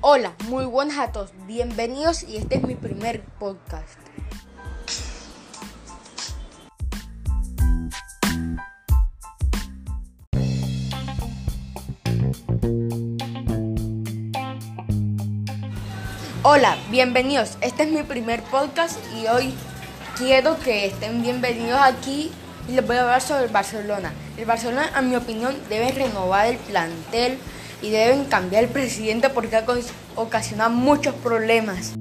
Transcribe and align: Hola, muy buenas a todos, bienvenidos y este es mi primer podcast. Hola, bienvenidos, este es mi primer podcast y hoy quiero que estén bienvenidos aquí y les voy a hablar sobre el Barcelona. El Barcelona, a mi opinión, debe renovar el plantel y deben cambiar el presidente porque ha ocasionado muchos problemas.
Hola, 0.00 0.32
muy 0.48 0.64
buenas 0.64 0.96
a 0.98 1.10
todos, 1.10 1.32
bienvenidos 1.48 2.22
y 2.22 2.36
este 2.36 2.58
es 2.58 2.62
mi 2.62 2.76
primer 2.76 3.20
podcast. 3.40 3.98
Hola, 16.44 16.78
bienvenidos, 16.92 17.58
este 17.60 17.82
es 17.82 17.90
mi 17.90 18.04
primer 18.04 18.40
podcast 18.44 19.00
y 19.16 19.26
hoy 19.26 19.52
quiero 20.16 20.60
que 20.60 20.86
estén 20.86 21.22
bienvenidos 21.22 21.80
aquí 21.82 22.30
y 22.68 22.72
les 22.72 22.86
voy 22.86 22.98
a 22.98 23.02
hablar 23.02 23.20
sobre 23.20 23.46
el 23.46 23.50
Barcelona. 23.50 24.12
El 24.36 24.44
Barcelona, 24.44 24.92
a 24.94 25.02
mi 25.02 25.16
opinión, 25.16 25.56
debe 25.68 25.90
renovar 25.90 26.46
el 26.46 26.56
plantel 26.58 27.40
y 27.82 27.90
deben 27.90 28.24
cambiar 28.24 28.64
el 28.64 28.70
presidente 28.70 29.30
porque 29.30 29.56
ha 29.56 29.64
ocasionado 30.16 30.70
muchos 30.70 31.14
problemas. 31.14 31.94